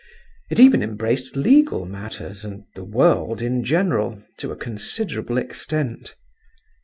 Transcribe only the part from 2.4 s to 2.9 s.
and the